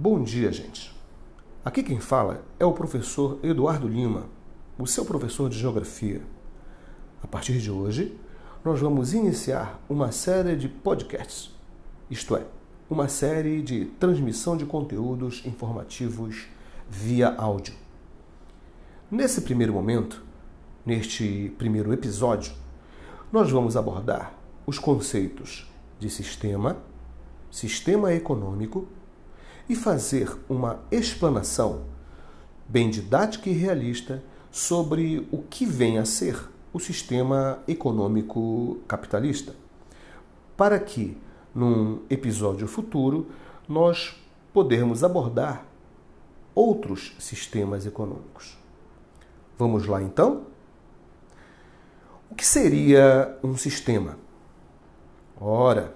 [0.00, 0.94] Bom dia, gente.
[1.64, 4.26] Aqui quem fala é o professor Eduardo Lima,
[4.78, 6.22] o seu professor de Geografia.
[7.20, 8.16] A partir de hoje,
[8.64, 11.50] nós vamos iniciar uma série de podcasts,
[12.08, 12.46] isto é,
[12.88, 16.46] uma série de transmissão de conteúdos informativos
[16.88, 17.74] via áudio.
[19.10, 20.22] Nesse primeiro momento,
[20.86, 22.52] neste primeiro episódio,
[23.32, 24.32] nós vamos abordar
[24.64, 25.68] os conceitos
[25.98, 26.76] de sistema,
[27.50, 28.86] sistema econômico
[29.68, 31.84] e fazer uma explanação
[32.68, 39.54] bem didática e realista sobre o que vem a ser o sistema econômico capitalista,
[40.56, 41.16] para que,
[41.54, 43.26] num episódio futuro,
[43.68, 44.16] nós
[44.52, 45.64] podermos abordar
[46.54, 48.58] outros sistemas econômicos.
[49.58, 50.46] Vamos lá então?
[52.30, 54.18] O que seria um sistema?
[55.40, 55.94] Ora,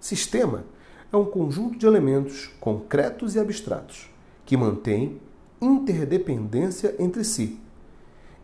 [0.00, 0.64] sistema
[1.16, 4.10] é um conjunto de elementos concretos e abstratos
[4.44, 5.20] que mantém
[5.60, 7.58] interdependência entre si.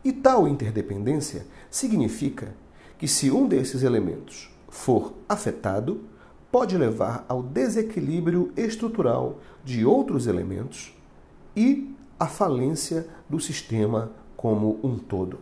[0.04, 2.54] E tal interdependência significa
[2.98, 6.04] que, se um desses elementos for afetado,
[6.50, 10.94] pode levar ao desequilíbrio estrutural de outros elementos
[11.54, 15.38] e à falência do sistema como um todo.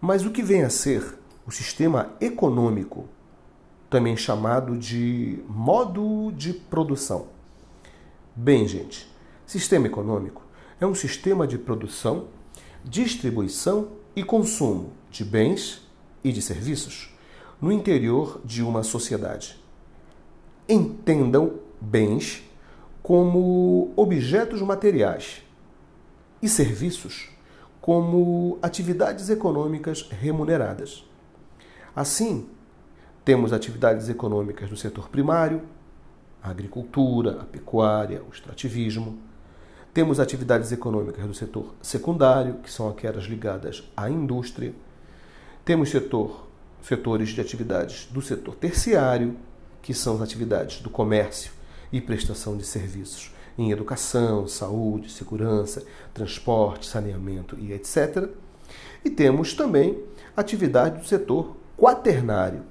[0.00, 3.06] Mas o que vem a ser o sistema econômico
[3.90, 7.26] também chamado de modo de produção.
[8.34, 9.10] Bem, gente,
[9.44, 10.42] sistema econômico
[10.80, 12.28] é um sistema de produção,
[12.84, 15.86] distribuição e consumo de bens
[16.22, 17.12] e de serviços
[17.60, 19.60] no interior de uma sociedade.
[20.68, 22.42] Entendam bens
[23.02, 25.42] como objetos materiais
[26.40, 27.28] e serviços
[27.80, 31.04] como atividades econômicas remuneradas.
[31.94, 32.48] Assim,
[33.24, 35.62] temos atividades econômicas do setor primário,
[36.42, 39.18] a agricultura, a pecuária, o extrativismo.
[39.92, 44.72] Temos atividades econômicas do setor secundário, que são aquelas ligadas à indústria.
[45.64, 46.48] Temos setor,
[46.82, 49.36] setores de atividades do setor terciário,
[49.82, 51.52] que são as atividades do comércio
[51.92, 55.84] e prestação de serviços em educação, saúde, segurança,
[56.14, 58.28] transporte, saneamento e etc.
[59.04, 60.02] E temos também
[60.36, 62.62] atividade do setor quaternário,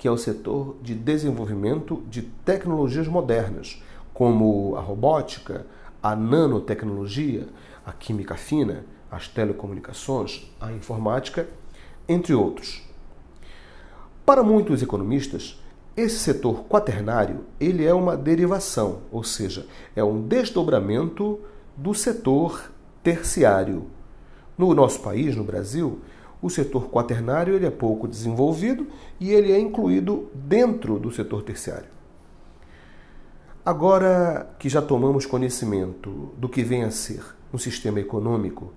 [0.00, 3.82] que é o setor de desenvolvimento de tecnologias modernas,
[4.14, 5.66] como a robótica,
[6.02, 7.46] a nanotecnologia,
[7.84, 11.46] a química fina, as telecomunicações, a informática,
[12.08, 12.82] entre outros.
[14.24, 15.62] Para muitos economistas,
[15.94, 21.38] esse setor quaternário ele é uma derivação, ou seja, é um desdobramento
[21.76, 22.72] do setor
[23.02, 23.84] terciário.
[24.56, 26.00] No nosso país, no Brasil,
[26.42, 28.86] o setor quaternário ele é pouco desenvolvido
[29.18, 31.88] e ele é incluído dentro do setor terciário.
[33.64, 38.72] Agora que já tomamos conhecimento do que vem a ser um sistema econômico,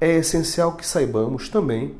[0.00, 1.96] é essencial que saibamos também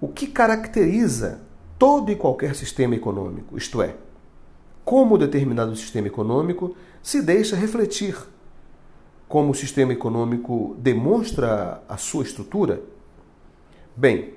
[0.00, 1.40] o que caracteriza
[1.78, 3.96] todo e qualquer sistema econômico, isto é,
[4.84, 8.16] como determinado sistema econômico se deixa refletir,
[9.26, 12.80] como o sistema econômico demonstra a sua estrutura
[13.96, 14.34] Bem,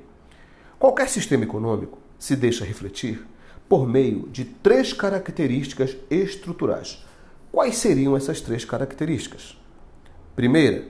[0.78, 3.26] qualquer sistema econômico se deixa refletir
[3.68, 7.04] por meio de três características estruturais.
[7.52, 9.60] Quais seriam essas três características?
[10.36, 10.88] Primeira,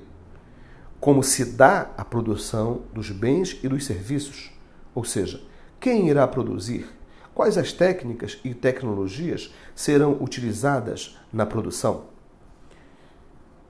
[1.00, 4.52] como se dá a produção dos bens e dos serviços,
[4.94, 5.42] ou seja,
[5.80, 6.90] quem irá produzir,
[7.34, 12.08] quais as técnicas e tecnologias serão utilizadas na produção.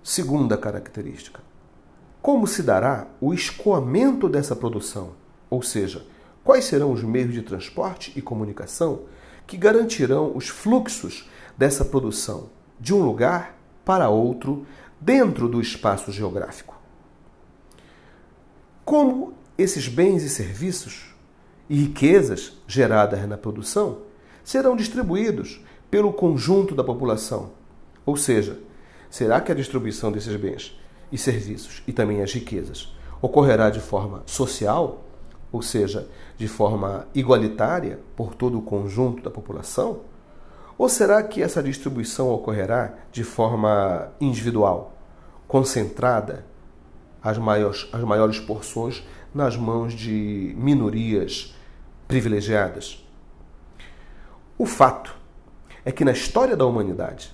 [0.02, 1.42] Segunda característica,
[2.28, 5.12] como se dará o escoamento dessa produção?
[5.50, 6.06] Ou seja,
[6.44, 9.04] quais serão os meios de transporte e comunicação
[9.48, 14.66] que garantirão os fluxos dessa produção de um lugar para outro
[15.00, 16.78] dentro do espaço geográfico?
[18.84, 21.16] Como esses bens e serviços
[21.70, 24.00] e riquezas geradas na produção
[24.44, 27.54] serão distribuídos pelo conjunto da população?
[28.06, 28.60] Ou seja,
[29.10, 30.78] será que a distribuição desses bens
[31.12, 35.04] e serviços e também as riquezas ocorrerá de forma social,
[35.52, 36.08] ou seja,
[36.38, 40.02] de forma igualitária por todo o conjunto da população?
[40.78, 44.94] Ou será que essa distribuição ocorrerá de forma individual,
[45.48, 46.46] concentrada,
[47.22, 51.56] as maiores, as maiores porções nas mãos de minorias
[52.08, 53.04] privilegiadas?
[54.58, 55.16] O fato
[55.84, 57.34] é que na história da humanidade,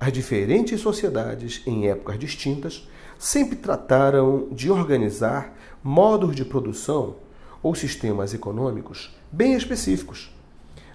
[0.00, 2.88] as diferentes sociedades, em épocas distintas,
[3.20, 5.52] sempre trataram de organizar
[5.84, 7.16] modos de produção
[7.62, 10.34] ou sistemas econômicos bem específicos.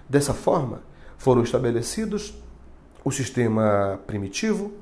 [0.08, 0.82] Dessa forma,
[1.16, 2.34] foram estabelecidos
[3.04, 4.72] o sistema primitivo,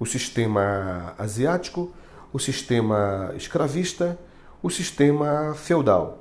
[0.00, 1.94] o sistema asiático,
[2.32, 4.18] o sistema escravista,
[4.60, 6.18] o sistema feudal.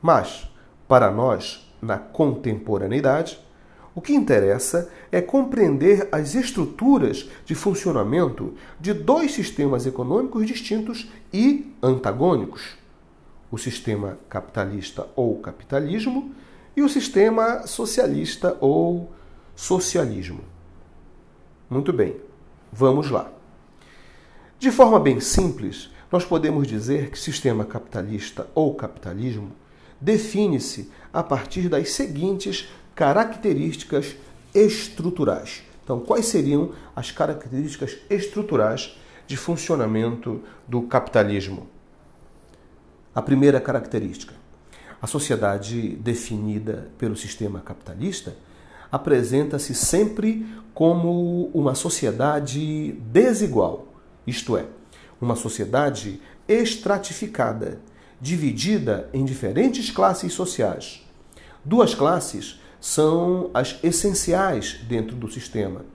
[0.00, 0.50] Mas,
[0.88, 3.38] para nós, na contemporaneidade,
[3.94, 11.72] o que interessa é compreender as estruturas de funcionamento de dois sistemas econômicos distintos e
[11.80, 12.76] antagônicos:
[13.50, 16.34] o sistema capitalista ou capitalismo
[16.76, 19.12] e o sistema socialista ou
[19.54, 20.40] socialismo.
[21.70, 22.16] Muito bem,
[22.72, 23.30] vamos lá.
[24.58, 29.52] De forma bem simples, nós podemos dizer que sistema capitalista ou capitalismo
[30.00, 34.16] define-se a partir das seguintes características
[34.54, 35.62] estruturais.
[35.82, 38.96] Então, quais seriam as características estruturais
[39.26, 41.68] de funcionamento do capitalismo?
[43.14, 44.34] A primeira característica:
[45.00, 48.36] a sociedade definida pelo sistema capitalista
[48.90, 53.88] apresenta-se sempre como uma sociedade desigual,
[54.26, 54.66] isto é,
[55.20, 57.80] uma sociedade estratificada,
[58.20, 61.04] dividida em diferentes classes sociais.
[61.64, 65.86] Duas classes são as essenciais dentro do sistema,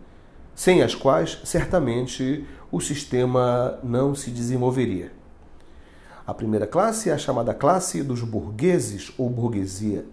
[0.56, 5.12] sem as quais certamente o sistema não se desenvolveria.
[6.26, 10.04] A primeira classe é a chamada classe dos burgueses ou burguesia.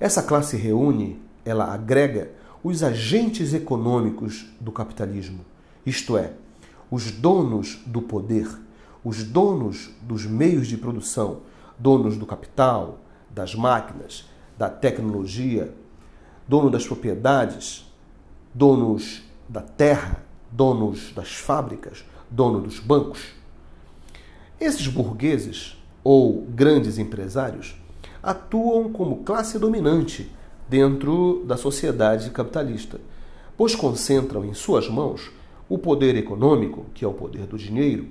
[0.00, 2.30] Essa classe reúne, ela agrega
[2.64, 5.44] os agentes econômicos do capitalismo,
[5.84, 6.32] isto é,
[6.90, 8.48] os donos do poder,
[9.04, 11.40] os donos dos meios de produção,
[11.78, 14.24] donos do capital, das máquinas,
[14.56, 15.74] da tecnologia,
[16.50, 17.88] dono das propriedades,
[18.52, 23.20] donos da terra, donos das fábricas, dono dos bancos.
[24.60, 27.76] Esses burgueses ou grandes empresários
[28.20, 30.28] atuam como classe dominante
[30.68, 33.00] dentro da sociedade capitalista,
[33.56, 35.30] pois concentram em suas mãos
[35.68, 38.08] o poder econômico, que é o poder do dinheiro,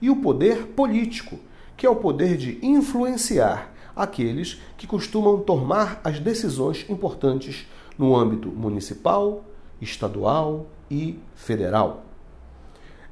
[0.00, 1.40] e o poder político,
[1.76, 7.66] que é o poder de influenciar aqueles que costumam tomar as decisões importantes
[8.00, 9.44] no âmbito municipal,
[9.78, 12.06] estadual e federal.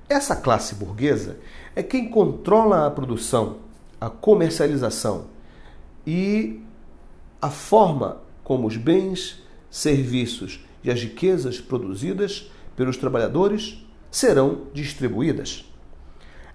[0.09, 1.37] Essa classe burguesa
[1.77, 3.59] é quem controla a produção,
[4.01, 5.27] a comercialização
[6.07, 6.63] e
[7.43, 15.71] a forma como os bens, serviços e as riquezas produzidas pelos trabalhadores serão distribuídas.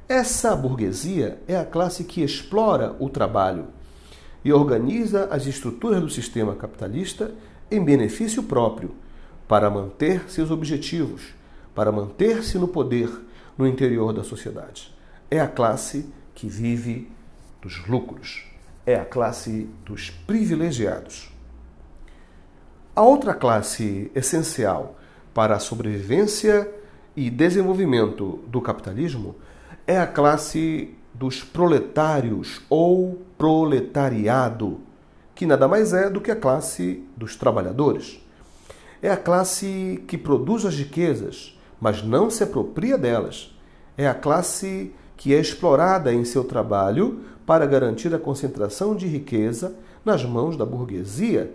[0.09, 3.67] Essa burguesia é a classe que explora o trabalho
[4.43, 7.31] e organiza as estruturas do sistema capitalista
[7.73, 8.91] em benefício próprio,
[9.47, 11.33] para manter seus objetivos,
[11.73, 13.09] para manter-se no poder
[13.57, 14.93] no interior da sociedade.
[15.29, 16.05] É a classe
[16.35, 17.11] que vive
[17.61, 18.45] dos lucros,
[18.85, 21.31] é a classe dos privilegiados.
[22.95, 24.99] A outra classe essencial
[25.33, 26.69] para a sobrevivência
[27.15, 29.35] e desenvolvimento do capitalismo
[29.87, 34.79] é a classe dos proletários ou proletariado
[35.35, 38.21] que nada mais é do que a classe dos trabalhadores.
[39.01, 43.53] É a classe que produz as riquezas, mas não se apropria delas.
[43.97, 49.75] É a classe que é explorada em seu trabalho para garantir a concentração de riqueza
[50.05, 51.53] nas mãos da burguesia.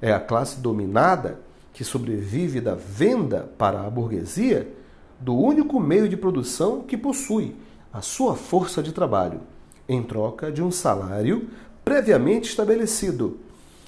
[0.00, 1.40] É a classe dominada
[1.72, 4.72] que sobrevive da venda para a burguesia
[5.20, 7.56] do único meio de produção que possui,
[7.92, 9.40] a sua força de trabalho,
[9.88, 11.48] em troca de um salário
[11.86, 13.38] previamente estabelecido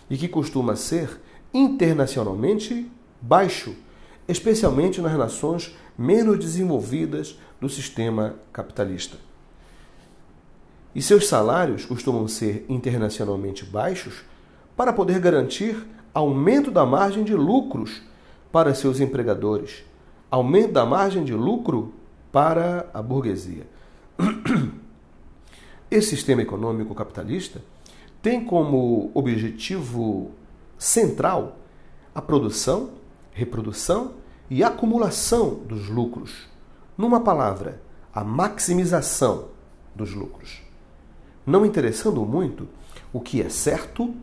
[0.08, 1.20] e que costuma ser
[1.52, 2.88] internacionalmente
[3.20, 3.74] baixo,
[4.28, 9.16] especialmente nas nações menos desenvolvidas do sistema capitalista.
[10.94, 14.22] E seus salários costumam ser internacionalmente baixos
[14.76, 18.00] para poder garantir aumento da margem de lucros
[18.52, 19.82] para seus empregadores,
[20.30, 21.92] aumento da margem de lucro
[22.30, 23.66] para a burguesia.
[25.90, 27.60] Esse sistema econômico capitalista
[28.22, 30.30] tem como objetivo
[30.76, 31.56] central
[32.14, 32.90] a produção,
[33.32, 34.14] reprodução
[34.50, 36.48] e acumulação dos lucros.
[36.96, 37.80] Numa palavra,
[38.12, 39.48] a maximização
[39.94, 40.60] dos lucros.
[41.46, 42.68] Não interessando muito
[43.12, 44.14] o que é certo,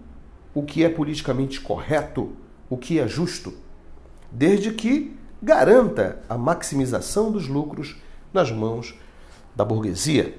[0.54, 2.34] o que é politicamente correto,
[2.70, 3.54] o que é justo,
[4.32, 7.96] desde que garanta a maximização dos lucros
[8.34, 9.00] nas mãos
[9.56, 10.38] da burguesia.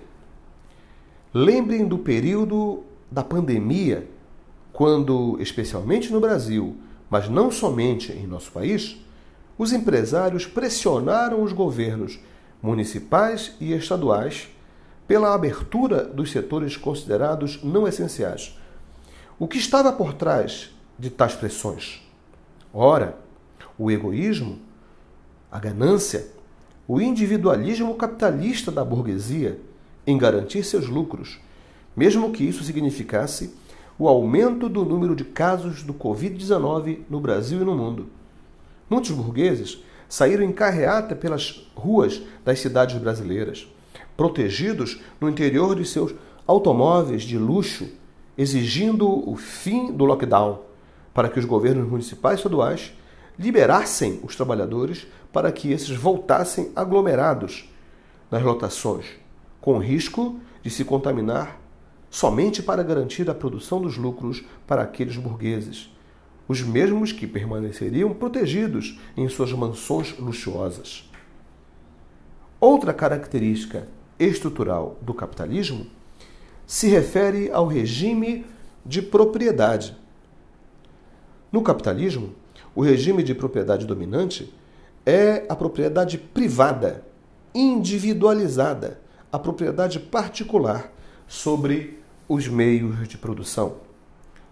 [1.32, 4.08] Lembrem do período da pandemia,
[4.72, 6.76] quando, especialmente no Brasil,
[7.08, 8.96] mas não somente em nosso país,
[9.56, 12.18] os empresários pressionaram os governos
[12.60, 14.48] municipais e estaduais
[15.06, 18.58] pela abertura dos setores considerados não essenciais.
[19.38, 22.02] O que estava por trás de tais pressões?
[22.72, 23.16] Ora,
[23.78, 24.58] o egoísmo,
[25.50, 26.26] a ganância,
[26.88, 29.60] o individualismo capitalista da burguesia
[30.06, 31.40] em garantir seus lucros,
[31.96, 33.54] mesmo que isso significasse
[33.98, 38.08] o aumento do número de casos do Covid-19 no Brasil e no mundo.
[38.90, 43.66] Muitos burgueses saíram em carreata pelas ruas das cidades brasileiras,
[44.16, 46.14] protegidos no interior de seus
[46.46, 47.88] automóveis de luxo,
[48.36, 50.60] exigindo o fim do lockdown,
[51.14, 52.92] para que os governos municipais e estaduais
[53.38, 57.68] liberassem os trabalhadores para que esses voltassem aglomerados
[58.30, 59.06] nas lotações,
[59.60, 61.58] com risco de se contaminar
[62.10, 65.90] somente para garantir a produção dos lucros para aqueles burgueses,
[66.48, 71.10] os mesmos que permaneceriam protegidos em suas mansões luxuosas.
[72.60, 75.86] Outra característica estrutural do capitalismo
[76.66, 78.46] se refere ao regime
[78.84, 79.96] de propriedade.
[81.52, 82.34] No capitalismo,
[82.74, 84.52] o regime de propriedade dominante
[85.04, 87.04] é a propriedade privada,
[87.54, 90.92] individualizada, a propriedade particular
[91.26, 93.76] sobre os meios de produção,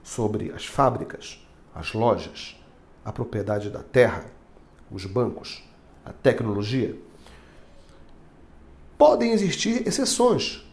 [0.03, 2.57] sobre as fábricas, as lojas,
[3.05, 4.27] a propriedade da terra,
[4.91, 5.63] os bancos,
[6.05, 6.97] a tecnologia.
[8.97, 10.65] Podem existir exceções.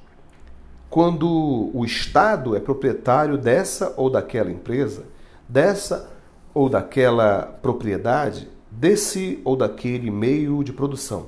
[0.89, 5.05] Quando o Estado é proprietário dessa ou daquela empresa,
[5.47, 6.11] dessa
[6.53, 11.27] ou daquela propriedade, desse ou daquele meio de produção.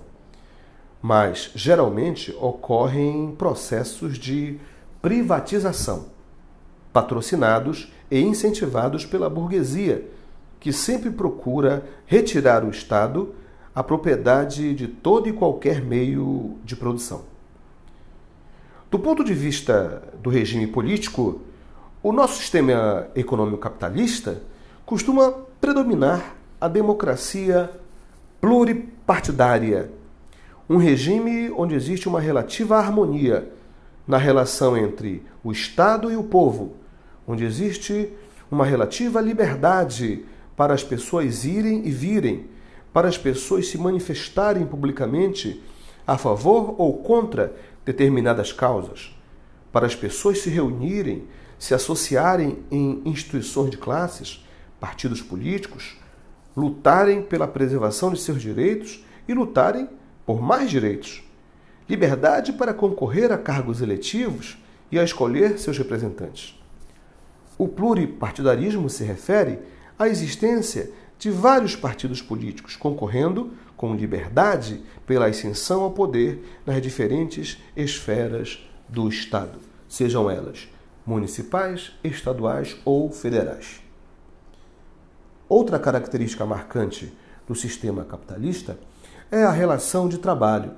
[1.04, 4.58] Mas geralmente ocorrem processos de
[5.02, 6.06] privatização,
[6.94, 10.10] patrocinados e incentivados pela burguesia,
[10.62, 13.36] que sempre procura retirar o Estado
[13.76, 17.26] a propriedade de todo e qualquer meio de produção.
[18.90, 21.42] Do ponto de vista do regime político,
[22.02, 24.42] o nosso sistema econômico capitalista
[24.86, 27.70] costuma predominar a democracia
[28.40, 29.92] pluripartidária,
[30.70, 33.52] um regime onde existe uma relativa harmonia
[34.08, 36.76] na relação entre o Estado e o povo,
[37.28, 38.10] onde existe
[38.50, 42.50] uma relativa liberdade para as pessoas irem e virem,
[42.94, 45.62] para as pessoas se manifestarem publicamente
[46.06, 47.56] a favor ou contra
[47.86, 49.18] determinadas causas,
[49.72, 51.28] para as pessoas se reunirem,
[51.58, 54.46] se associarem em instituições de classes,
[54.80, 55.98] partidos políticos,
[56.56, 59.90] lutarem pela preservação de seus direitos e lutarem
[60.26, 61.24] por mais direitos
[61.88, 64.58] liberdade para concorrer a cargos eletivos
[64.92, 66.60] e a escolher seus representantes.
[67.58, 69.60] O pluripartidarismo se refere
[69.98, 77.62] à existência de vários partidos políticos concorrendo com liberdade pela ascensão ao poder nas diferentes
[77.76, 80.68] esferas do Estado, sejam elas
[81.06, 83.82] municipais, estaduais ou federais.
[85.50, 87.14] Outra característica marcante
[87.46, 88.78] do sistema capitalista
[89.34, 90.74] é a relação de trabalho,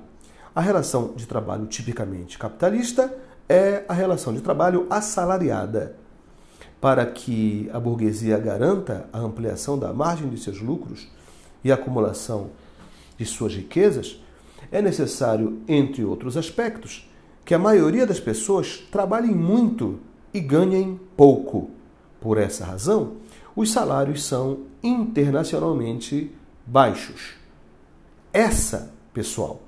[0.54, 3.14] a relação de trabalho tipicamente capitalista
[3.46, 5.94] é a relação de trabalho assalariada.
[6.80, 11.06] Para que a burguesia garanta a ampliação da margem de seus lucros
[11.62, 12.48] e acumulação
[13.18, 14.22] de suas riquezas,
[14.72, 17.06] é necessário, entre outros aspectos,
[17.44, 20.00] que a maioria das pessoas trabalhem muito
[20.32, 21.68] e ganhem pouco.
[22.22, 23.16] Por essa razão,
[23.54, 26.32] os salários são internacionalmente
[26.64, 27.35] baixos.
[28.36, 29.62] Essa, pessoal,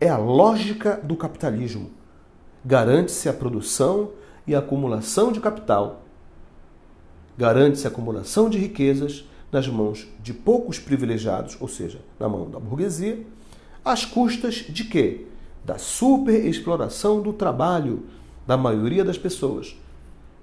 [0.00, 1.90] é a lógica do capitalismo.
[2.64, 4.10] Garante-se a produção
[4.46, 6.04] e a acumulação de capital.
[7.36, 12.60] Garante-se a acumulação de riquezas nas mãos de poucos privilegiados, ou seja, na mão da
[12.60, 13.26] burguesia,
[13.84, 15.26] às custas de quê?
[15.64, 18.04] Da superexploração do trabalho
[18.46, 19.76] da maioria das pessoas,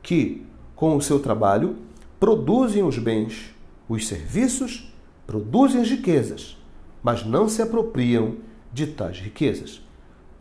[0.04, 0.46] que,
[0.76, 1.78] com o seu trabalho,
[2.20, 3.56] produzem os bens,
[3.88, 4.94] os serviços,
[5.26, 6.59] produzem as riquezas,
[7.02, 8.38] mas não se apropriam
[8.72, 9.82] de tais riquezas.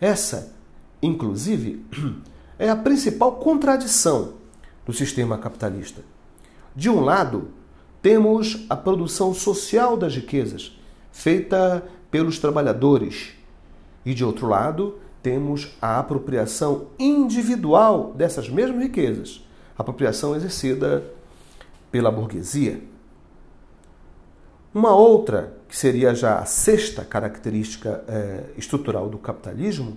[0.01, 0.55] Essa,
[1.03, 1.85] inclusive,
[2.59, 4.35] é a principal contradição
[4.85, 6.03] do sistema capitalista.
[6.75, 7.49] De um lado,
[8.01, 10.79] temos a produção social das riquezas,
[11.11, 13.33] feita pelos trabalhadores,
[14.05, 19.45] e de outro lado, temos a apropriação individual dessas mesmas riquezas,
[19.77, 21.05] apropriação exercida
[21.91, 22.83] pela burguesia.
[24.73, 29.97] Uma outra, que seria já a sexta característica é, estrutural do capitalismo,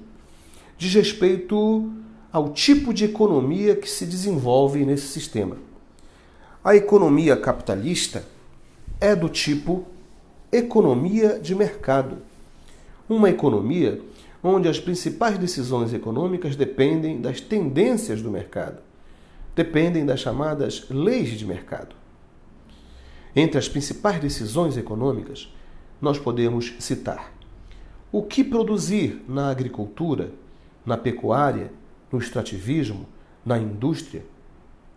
[0.77, 1.89] diz respeito
[2.31, 5.57] ao tipo de economia que se desenvolve nesse sistema.
[6.63, 8.25] A economia capitalista
[8.99, 9.85] é do tipo
[10.51, 12.17] economia de mercado.
[13.09, 14.01] Uma economia
[14.43, 18.79] onde as principais decisões econômicas dependem das tendências do mercado,
[19.55, 21.95] dependem das chamadas leis de mercado.
[23.35, 25.51] Entre as principais decisões econômicas,
[26.01, 27.31] nós podemos citar.
[28.12, 30.34] O que produzir na agricultura,
[30.86, 31.72] na pecuária,
[32.12, 33.08] no extrativismo,
[33.46, 34.25] na indústria,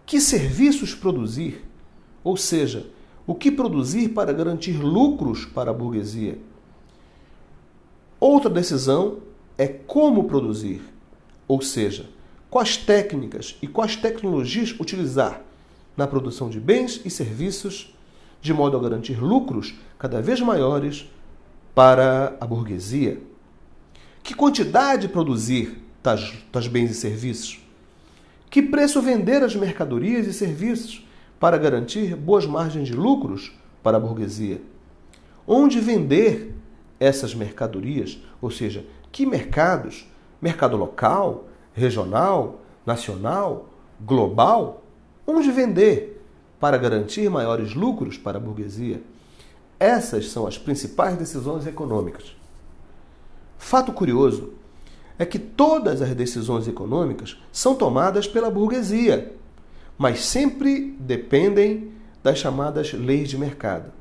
[0.06, 1.64] que serviços produzir,
[2.23, 2.87] ou seja,
[3.26, 6.38] o que produzir para garantir lucros para a burguesia.
[8.18, 9.18] Outra decisão
[9.56, 10.82] é como produzir,
[11.46, 12.06] ou seja,
[12.50, 15.42] quais técnicas e quais tecnologias utilizar
[15.96, 17.94] na produção de bens e serviços,
[18.44, 21.10] de modo a garantir lucros cada vez maiores
[21.74, 23.18] para a burguesia.
[24.22, 27.58] Que quantidade produzir tais, tais bens e serviços?
[28.50, 31.08] Que preço vender as mercadorias e serviços
[31.40, 33.50] para garantir boas margens de lucros
[33.82, 34.60] para a burguesia?
[35.46, 36.54] Onde vender
[37.00, 38.22] essas mercadorias?
[38.42, 40.06] Ou seja, que mercados?
[40.38, 44.82] Mercado local, regional, nacional, global?
[45.26, 46.13] Onde vender
[46.64, 49.02] para garantir maiores lucros para a burguesia?
[49.78, 52.35] Essas são as principais decisões econômicas.
[53.59, 54.54] Fato curioso
[55.18, 59.35] é que todas as decisões econômicas são tomadas pela burguesia,
[59.99, 61.92] mas sempre dependem
[62.23, 63.92] das chamadas leis de mercado.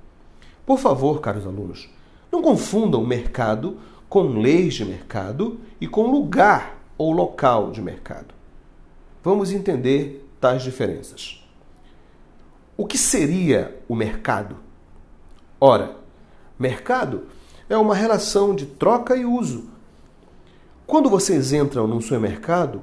[0.65, 1.89] Por favor, caros alunos,
[2.31, 3.77] não confundam mercado
[4.07, 8.33] com leis de mercado e com lugar ou local de mercado.
[9.21, 11.42] Vamos entender tais diferenças.
[12.83, 14.57] O que seria o mercado?
[15.57, 15.95] Ora,
[16.59, 17.27] mercado
[17.69, 19.69] é uma relação de troca e uso.
[20.85, 22.81] Quando vocês entram num supermercado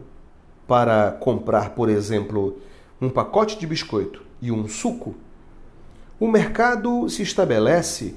[0.67, 2.57] para comprar, por exemplo,
[2.99, 5.15] um pacote de biscoito e um suco,
[6.19, 8.15] o mercado se estabelece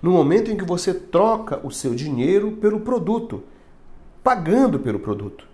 [0.00, 3.42] no momento em que você troca o seu dinheiro pelo produto,
[4.24, 5.46] pagando pelo produto.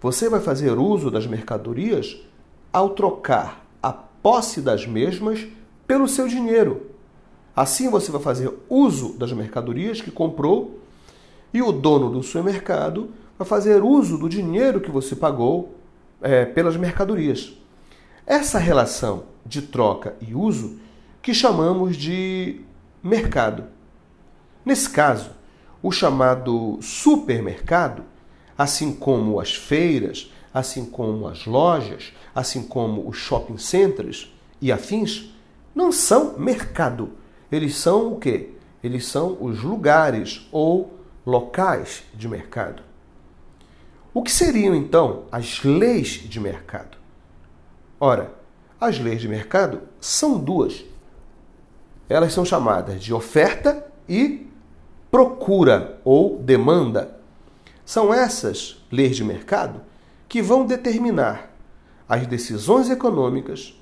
[0.00, 2.24] Você vai fazer uso das mercadorias
[2.72, 3.63] ao trocar
[4.24, 5.46] posse das mesmas
[5.86, 6.86] pelo seu dinheiro.
[7.54, 10.80] Assim você vai fazer uso das mercadorias que comprou
[11.52, 15.74] e o dono do supermercado vai fazer uso do dinheiro que você pagou
[16.22, 17.52] é, pelas mercadorias.
[18.26, 20.78] Essa relação de troca e uso
[21.20, 22.62] que chamamos de
[23.02, 23.64] mercado.
[24.64, 25.32] Nesse caso,
[25.82, 28.04] o chamado supermercado,
[28.56, 35.34] assim como as feiras, assim como as lojas, assim como os shopping centers e afins,
[35.74, 37.12] não são mercado
[37.54, 38.50] eles são o quê?
[38.82, 42.82] Eles são os lugares ou locais de mercado.
[44.12, 46.98] O que seriam então as leis de mercado?
[48.00, 48.34] Ora,
[48.80, 50.84] as leis de mercado são duas.
[52.08, 54.48] Elas são chamadas de oferta e
[55.12, 57.18] procura ou demanda.
[57.84, 59.80] São essas leis de mercado
[60.34, 61.48] que vão determinar
[62.08, 63.80] as decisões econômicas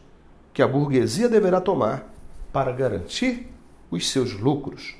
[0.53, 2.13] que a burguesia deverá tomar
[2.53, 3.49] para garantir
[3.91, 4.95] os seus lucros.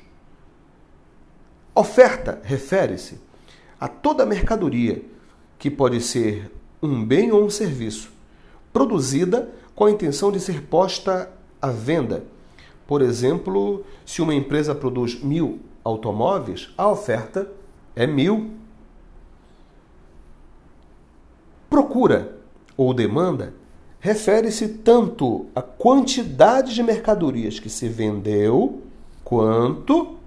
[1.75, 3.21] Oferta refere-se
[3.79, 5.05] a toda mercadoria
[5.59, 8.11] que pode ser um bem ou um serviço,
[8.73, 12.23] produzida com a intenção de ser posta à venda.
[12.87, 17.47] Por exemplo, se uma empresa produz mil automóveis, a oferta
[17.95, 18.62] é mil.
[21.73, 22.37] Procura
[22.77, 23.51] ou demanda
[23.99, 28.83] refere-se tanto à quantidade de mercadorias que se vendeu,
[29.23, 30.19] quanto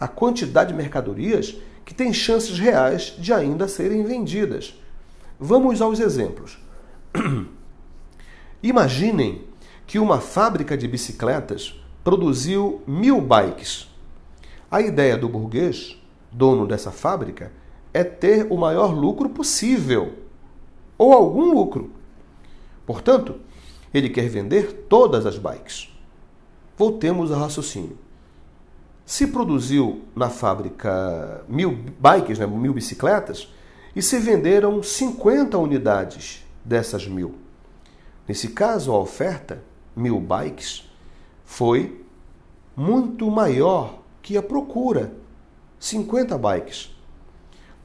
[0.00, 4.80] à quantidade de mercadorias que têm chances reais de ainda serem vendidas.
[5.38, 6.58] Vamos aos exemplos.
[8.62, 9.42] Imaginem
[9.86, 13.94] que uma fábrica de bicicletas produziu mil bikes.
[14.70, 17.52] A ideia do burguês, dono dessa fábrica,
[17.92, 20.26] é ter o maior lucro possível,
[20.98, 21.92] ou algum lucro.
[22.84, 23.36] Portanto,
[23.94, 25.96] ele quer vender todas as bikes.
[26.76, 27.96] Voltemos ao raciocínio.
[29.06, 33.48] Se produziu na fábrica mil bikes, né, mil bicicletas,
[33.96, 37.36] e se venderam 50 unidades dessas mil.
[38.26, 39.62] Nesse caso, a oferta,
[39.96, 40.88] mil bikes,
[41.44, 42.04] foi
[42.76, 45.14] muito maior que a procura,
[45.80, 46.94] 50 bikes.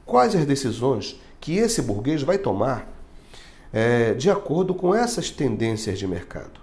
[0.04, 2.93] Quais as decisões que esse burguês vai tomar
[3.76, 6.60] é, de acordo com essas tendências de mercado.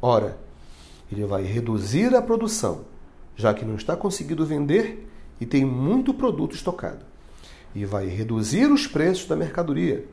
[0.00, 0.38] Ora,
[1.10, 2.82] ele vai reduzir a produção,
[3.34, 7.04] já que não está conseguindo vender e tem muito produto estocado.
[7.74, 10.04] E vai reduzir os preços da mercadoria,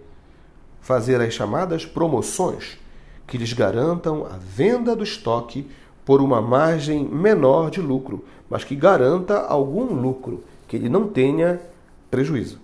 [0.81, 2.79] fazer as chamadas promoções,
[3.27, 5.69] que lhes garantam a venda do estoque
[6.03, 11.61] por uma margem menor de lucro, mas que garanta algum lucro, que ele não tenha
[12.09, 12.59] prejuízo.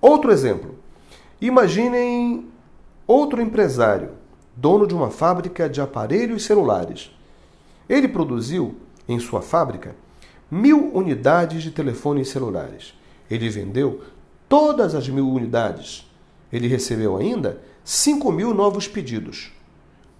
[0.00, 0.75] Outro exemplo,
[1.40, 2.46] Imaginem
[3.06, 4.10] outro empresário,
[4.54, 7.10] dono de uma fábrica de aparelhos celulares,
[7.88, 8.76] Ele produziu
[9.08, 9.94] em sua fábrica
[10.50, 12.94] mil unidades de telefones celulares.
[13.30, 14.02] Ele vendeu
[14.48, 16.10] todas as mil unidades.
[16.52, 19.52] Ele recebeu ainda 5 mil novos pedidos.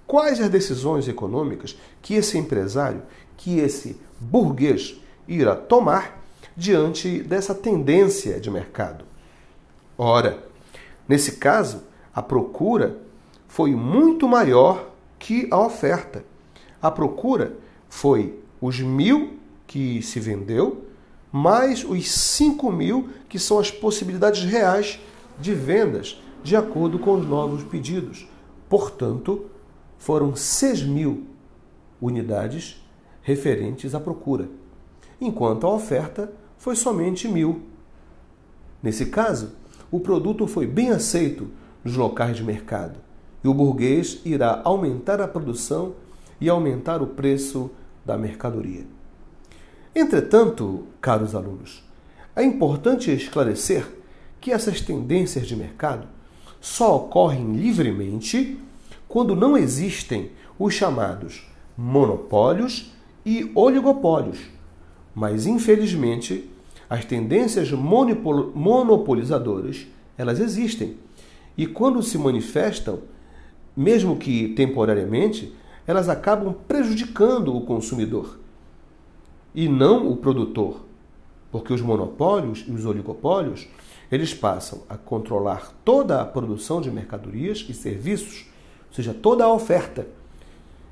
[0.07, 3.03] Quais as decisões econômicas que esse empresário,
[3.37, 6.23] que esse burguês irá tomar
[6.57, 9.05] diante dessa tendência de mercado?
[9.99, 10.45] Ora,
[11.09, 12.99] nesse caso, a procura
[13.47, 16.25] foi muito maior que a oferta.
[16.81, 17.57] A procura
[17.89, 19.35] foi os mil
[19.67, 20.85] que se vendeu,
[21.33, 24.99] mais os 5 mil que são as possibilidades reais
[25.39, 28.27] de vendas, de acordo com os novos pedidos.
[28.69, 29.47] Portanto,
[29.99, 31.25] foram 6 mil
[32.01, 32.83] unidades
[33.23, 34.49] referentes à procura,
[35.21, 37.63] enquanto a oferta foi somente mil.
[38.83, 39.53] Nesse caso,
[39.91, 41.49] o produto foi bem aceito
[41.85, 42.99] nos locais de mercado
[43.43, 45.95] e o burguês irá aumentar a produção
[46.41, 47.71] e aumentar o preço
[48.05, 48.85] da mercadoria.
[49.95, 51.83] Entretanto, caros alunos,
[52.35, 53.87] é importante esclarecer
[54.41, 56.07] que essas tendências de mercado
[56.61, 58.61] só ocorrem livremente
[59.09, 61.47] quando não existem os chamados
[61.77, 62.93] monopólios
[63.25, 64.39] e oligopólios.
[65.15, 66.51] Mas, infelizmente,
[66.89, 70.97] as tendências monopolizadoras, elas existem.
[71.57, 73.01] E quando se manifestam,
[73.77, 75.55] mesmo que temporariamente,
[75.87, 78.41] elas acabam prejudicando o consumidor
[79.55, 80.85] e não o produtor.
[81.51, 83.69] Porque os monopólios e os oligopólios,
[84.11, 88.47] eles passam a controlar toda a produção de mercadorias e serviços,
[88.89, 90.09] ou seja, toda a oferta.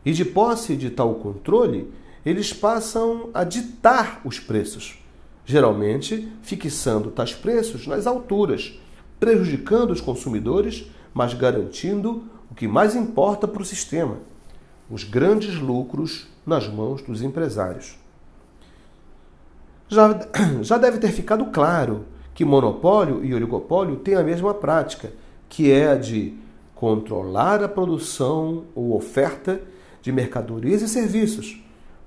[0.04, 1.92] E de posse de tal controle,
[2.24, 4.98] eles passam a ditar os preços,
[5.44, 8.78] geralmente fixando tais preços nas alturas,
[9.20, 14.18] prejudicando os consumidores, mas garantindo o que mais importa para o sistema,
[14.90, 17.96] os grandes lucros nas mãos dos empresários.
[19.88, 20.28] Já,
[20.62, 25.12] já deve ter ficado claro que monopólio e oligopólio têm a mesma prática,
[25.48, 26.34] que é a de
[26.74, 29.60] controlar a produção ou oferta
[30.02, 31.62] de mercadorias e serviços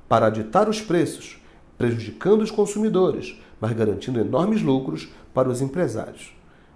[0.07, 1.36] para ditar os preços,
[1.77, 6.33] prejudicando os consumidores, mas garantindo enormes lucros para os empresários.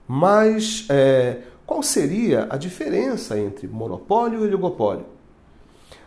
[0.08, 5.06] Mas é, qual seria a diferença entre monopólio e oligopólio?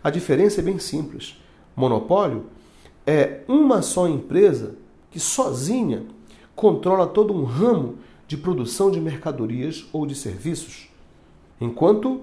[0.03, 1.41] A diferença é bem simples.
[1.75, 2.47] Monopólio
[3.07, 4.75] é uma só empresa
[5.11, 6.05] que sozinha
[6.55, 10.89] controla todo um ramo de produção de mercadorias ou de serviços,
[11.61, 12.21] enquanto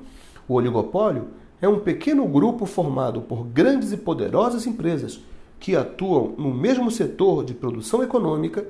[0.48, 1.28] o oligopólio
[1.62, 5.20] é um pequeno grupo formado por grandes e poderosas empresas
[5.62, 8.68] que atuam no mesmo setor de produção econômica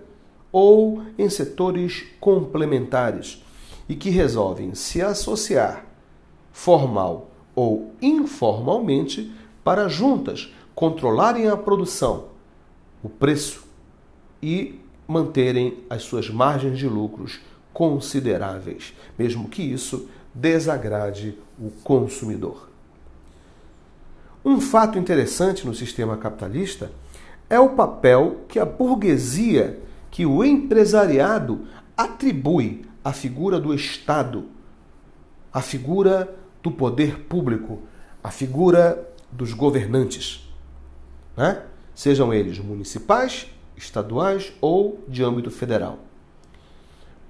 [0.52, 3.42] ou em setores complementares
[3.88, 5.86] e que resolvem se associar
[6.52, 12.26] formal ou informalmente para juntas controlarem a produção,
[13.02, 13.64] o preço
[14.44, 17.40] e manterem as suas margens de lucros
[17.72, 22.71] consideráveis, mesmo que isso desagrade o consumidor.
[24.44, 26.92] Um fato interessante no sistema capitalista
[27.48, 34.46] é o papel que a burguesia, que o empresariado atribui à figura do Estado,
[35.54, 37.84] à figura do poder público,
[38.24, 40.52] à figura dos governantes,
[41.38, 41.64] né?
[41.94, 46.00] sejam eles municipais, estaduais ou de âmbito federal.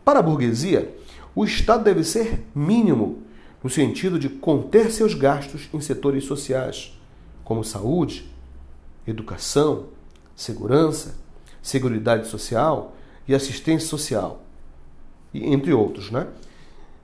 [0.03, 0.95] Para a burguesia,
[1.35, 3.23] o Estado deve ser mínimo,
[3.63, 6.97] no sentido de conter seus gastos em setores sociais,
[7.51, 8.31] como saúde,
[9.05, 9.87] educação,
[10.33, 11.17] segurança,
[11.61, 12.95] seguridade social
[13.27, 14.41] e assistência social,
[15.33, 16.27] entre outros, né?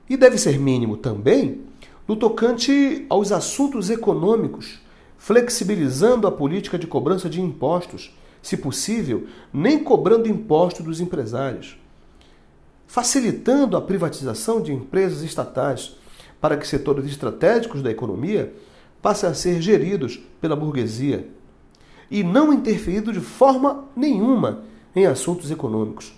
[0.08, 1.60] E deve ser mínimo também
[2.08, 4.78] no tocante aos assuntos econômicos,
[5.18, 11.78] flexibilizando a política de cobrança de impostos, se possível, nem cobrando impostos dos empresários,
[12.86, 15.94] facilitando a privatização de empresas estatais
[16.40, 18.54] para que setores estratégicos da economia
[19.02, 21.28] passem a ser geridos pela burguesia
[22.10, 26.12] e não interferido de forma nenhuma em assuntos econômicos,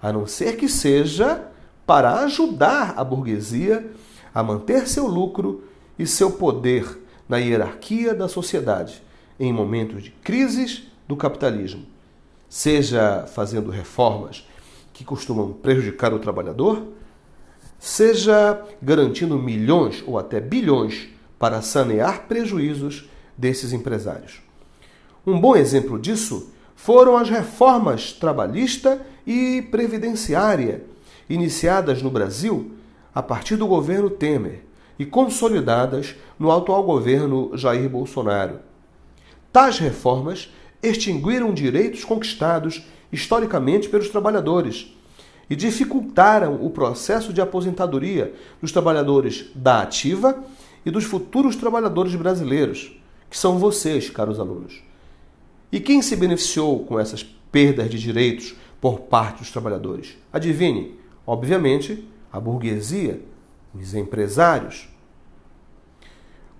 [0.00, 1.46] a não ser que seja
[1.86, 3.90] para ajudar a burguesia
[4.34, 5.64] a manter seu lucro
[5.98, 9.02] e seu poder na hierarquia da sociedade
[9.38, 11.84] em momentos de crises do capitalismo,
[12.48, 14.46] seja fazendo reformas
[14.92, 16.82] que costumam prejudicar o trabalhador,
[17.78, 21.08] seja garantindo milhões ou até bilhões
[21.40, 24.42] para sanear prejuízos desses empresários.
[25.26, 30.84] Um bom exemplo disso foram as reformas trabalhista e previdenciária
[31.30, 32.72] iniciadas no Brasil
[33.14, 34.64] a partir do governo Temer
[34.98, 38.60] e consolidadas no atual governo Jair Bolsonaro.
[39.50, 44.94] Tais reformas extinguiram direitos conquistados historicamente pelos trabalhadores
[45.48, 50.38] e dificultaram o processo de aposentadoria dos trabalhadores da ativa
[50.84, 52.96] e dos futuros trabalhadores brasileiros,
[53.28, 54.82] que são vocês, caros alunos.
[55.70, 60.16] E quem se beneficiou com essas perdas de direitos por parte dos trabalhadores?
[60.32, 63.22] Adivinhe, obviamente, a burguesia,
[63.74, 64.88] os empresários.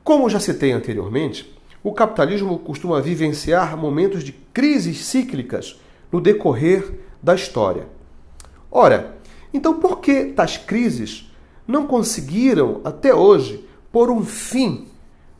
[0.04, 1.52] Como já citei anteriormente,
[1.82, 5.80] o capitalismo costuma vivenciar momentos de crises cíclicas
[6.12, 7.88] no decorrer da história.
[8.70, 9.16] Ora,
[9.52, 11.30] então por que tais crises
[11.66, 14.86] não conseguiram até hoje pôr um fim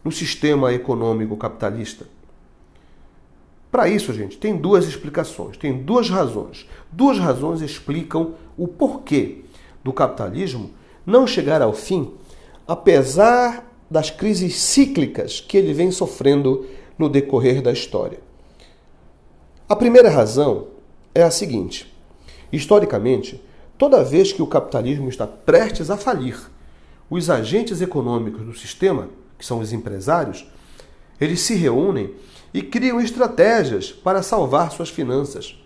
[0.04, 2.06] no sistema econômico capitalista?
[3.70, 6.66] Para isso, gente, tem duas explicações, tem duas razões.
[6.90, 9.44] Duas razões explicam o porquê
[9.84, 10.70] do capitalismo
[11.06, 12.12] não chegar ao fim,
[12.66, 16.66] apesar das crises cíclicas que ele vem sofrendo
[16.98, 18.20] no decorrer da história.
[19.68, 20.66] A primeira razão
[21.14, 21.92] é a seguinte:
[22.52, 23.42] historicamente,
[23.78, 26.38] toda vez que o capitalismo está prestes a falir,
[27.10, 30.46] os agentes econômicos do sistema, que são os empresários,
[31.20, 32.14] eles se reúnem
[32.54, 35.60] e criam estratégias para salvar suas finanças.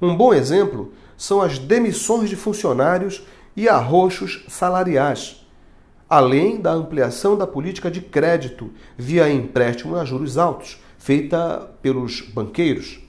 [0.00, 3.22] Um bom exemplo são as demissões de funcionários
[3.56, 5.46] e arroxos salariais,
[6.10, 13.00] além da ampliação da política de crédito via empréstimo a juros altos, feita pelos banqueiros.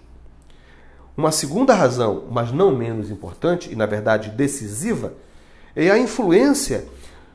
[1.16, 5.14] Uma segunda razão, mas não menos importante e na verdade decisiva,
[5.76, 6.86] é a influência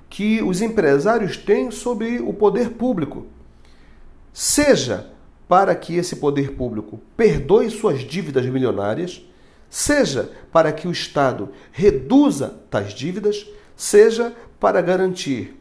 [0.08, 3.26] que os empresários têm sobre o poder público.
[4.32, 5.10] Seja
[5.48, 9.22] para que esse poder público perdoe suas dívidas milionárias,
[9.70, 15.56] seja para que o Estado reduza tais dívidas, seja para garantir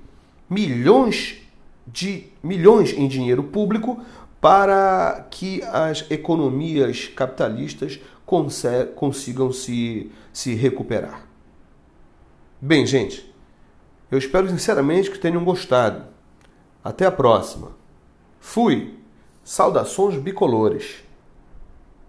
[0.50, 1.38] milhões
[1.86, 4.02] de milhões em dinheiro público
[4.42, 11.26] para que as economias capitalistas consigam se, se recuperar.
[12.62, 13.34] Bem, gente,
[14.10, 16.06] eu espero sinceramente que tenham gostado.
[16.84, 17.72] Até a próxima.
[18.40, 18.98] Fui!
[19.44, 21.07] Saudações bicolores!